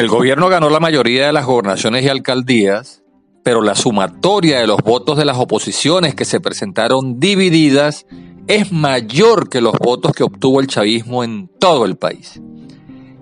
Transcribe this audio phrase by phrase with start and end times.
[0.00, 3.02] El gobierno ganó la mayoría de las gobernaciones y alcaldías,
[3.44, 8.06] pero la sumatoria de los votos de las oposiciones que se presentaron divididas
[8.46, 12.40] es mayor que los votos que obtuvo el chavismo en todo el país.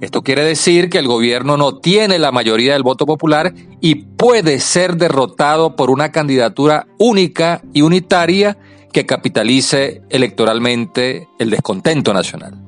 [0.01, 4.61] Esto quiere decir que el gobierno no tiene la mayoría del voto popular y puede
[4.61, 8.57] ser derrotado por una candidatura única y unitaria
[8.93, 12.68] que capitalice electoralmente el descontento nacional.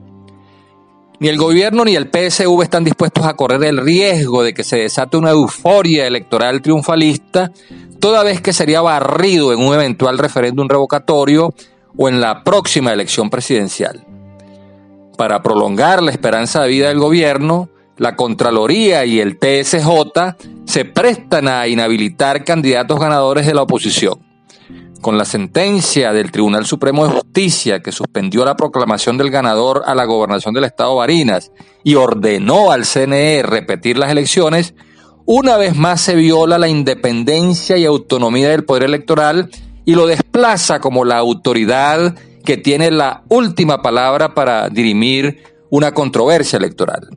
[1.21, 4.79] Ni el gobierno ni el PSV están dispuestos a correr el riesgo de que se
[4.79, 7.53] desate una euforia electoral triunfalista,
[7.99, 11.53] toda vez que sería barrido en un eventual referéndum revocatorio
[11.95, 14.03] o en la próxima elección presidencial.
[15.19, 21.49] Para prolongar la esperanza de vida del gobierno, la Contraloría y el TSJ se prestan
[21.49, 24.30] a inhabilitar candidatos ganadores de la oposición
[25.01, 29.95] con la sentencia del Tribunal Supremo de Justicia que suspendió la proclamación del ganador a
[29.95, 34.75] la gobernación del estado Barinas y ordenó al CNE repetir las elecciones,
[35.27, 39.51] una vez más se viola la independencia y autonomía del poder electoral
[39.85, 46.57] y lo desplaza como la autoridad que tiene la última palabra para dirimir una controversia
[46.57, 47.09] electoral.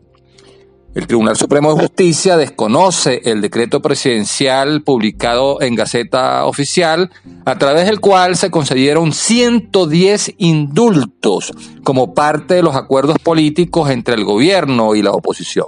[0.95, 7.09] El Tribunal Supremo de Justicia desconoce el decreto presidencial publicado en Gaceta Oficial,
[7.45, 11.51] a través del cual se concedieron 110 indultos
[11.83, 15.67] como parte de los acuerdos políticos entre el gobierno y la oposición.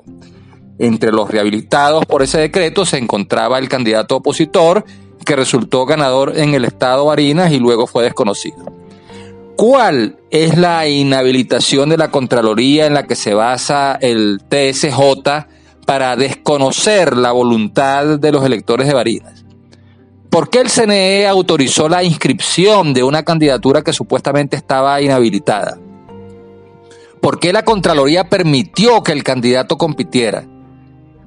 [0.78, 4.86] Entre los rehabilitados por ese decreto se encontraba el candidato opositor,
[5.26, 8.75] que resultó ganador en el estado Barinas y luego fue desconocido.
[9.56, 15.48] ¿Cuál es la inhabilitación de la Contraloría en la que se basa el TSJ
[15.86, 19.46] para desconocer la voluntad de los electores de Barinas?
[20.30, 25.78] ¿Por qué el CNE autorizó la inscripción de una candidatura que supuestamente estaba inhabilitada?
[27.22, 30.46] ¿Por qué la Contraloría permitió que el candidato compitiera?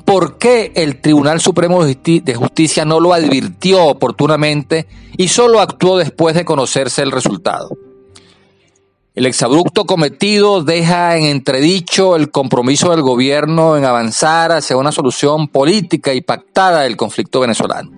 [0.04, 4.86] ¿Por qué el Tribunal Supremo de Justicia no lo advirtió oportunamente
[5.16, 7.70] y solo actuó después de conocerse el resultado?
[9.18, 15.48] El exabrupto cometido deja en entredicho el compromiso del gobierno en avanzar hacia una solución
[15.48, 17.90] política y pactada del conflicto venezolano.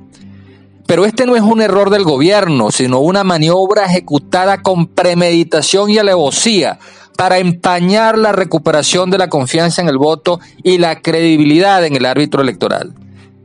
[0.87, 5.99] Pero este no es un error del gobierno, sino una maniobra ejecutada con premeditación y
[5.99, 6.79] alevosía
[7.19, 12.07] para empañar la recuperación de la confianza en el voto y la credibilidad en el
[12.07, 12.95] árbitro electoral.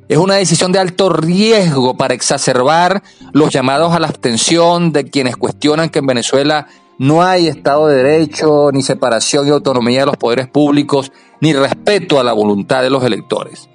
[0.08, 3.04] Es una decisión de alto riesgo para exacerbar
[3.34, 8.04] los llamados a la abstención de quienes cuestionan que en Venezuela no hay Estado de
[8.04, 11.12] Derecho, ni separación y autonomía de los poderes públicos,
[11.42, 13.70] ni respeto a la voluntad de los electores.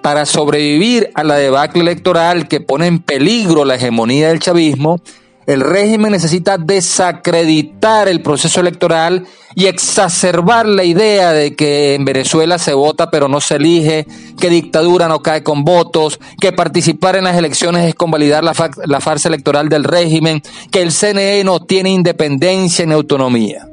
[0.00, 5.00] Para sobrevivir a la debacle electoral que pone en peligro la hegemonía del chavismo,
[5.46, 12.58] el régimen necesita desacreditar el proceso electoral y exacerbar la idea de que en Venezuela
[12.58, 14.06] se vota pero no se elige,
[14.40, 19.28] que dictadura no cae con votos, que participar en las elecciones es convalidar la, farsa
[19.28, 23.68] electoral del régimen, que el CNE no tiene independencia ni autonomía.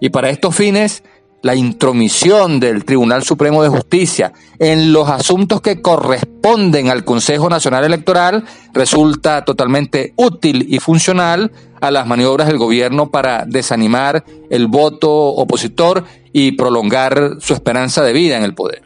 [0.00, 1.02] Y para estos fines,
[1.42, 7.84] la intromisión del Tribunal Supremo de Justicia en los asuntos que corresponden al Consejo Nacional
[7.84, 15.10] Electoral resulta totalmente útil y funcional a las maniobras del gobierno para desanimar el voto
[15.10, 18.82] opositor y prolongar su esperanza de vida en el poder.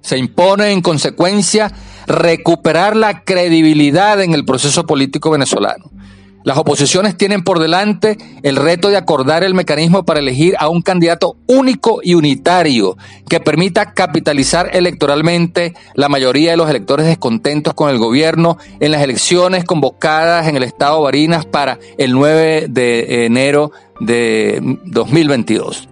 [0.00, 1.72] Se impone en consecuencia
[2.06, 5.90] recuperar la credibilidad en el proceso político venezolano
[6.46, 10.80] las oposiciones tienen por delante el reto de acordar el mecanismo para elegir a un
[10.80, 12.96] candidato único y unitario
[13.28, 19.02] que permita capitalizar electoralmente la mayoría de los electores descontentos con el gobierno en las
[19.02, 25.88] elecciones convocadas en el estado Barinas para el 9 de enero de 2022.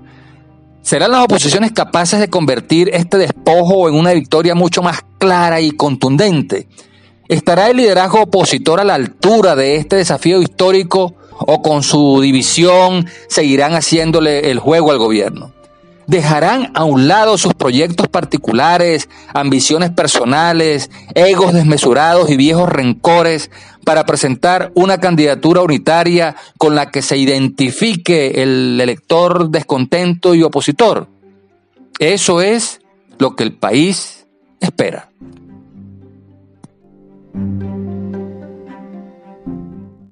[0.82, 5.72] ¿Serán las oposiciones capaces de convertir este despojo en una victoria mucho más clara y
[5.72, 6.68] contundente?
[7.28, 13.06] ¿Estará el liderazgo opositor a la altura de este desafío histórico o con su división
[13.28, 15.52] seguirán haciéndole el juego al gobierno?
[16.06, 23.50] ¿Dejarán a un lado sus proyectos particulares, ambiciones personales, egos desmesurados y viejos rencores
[23.84, 31.08] para presentar una candidatura unitaria con la que se identifique el elector descontento y opositor?
[31.98, 32.82] Eso es
[33.18, 34.26] lo que el país
[34.60, 35.08] espera.
[37.34, 37.73] Thank you.